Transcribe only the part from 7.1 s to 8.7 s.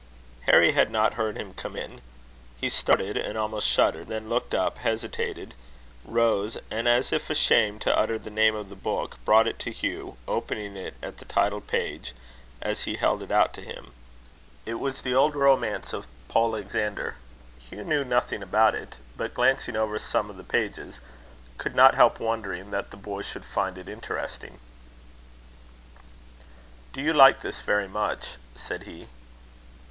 if ashamed to utter the name of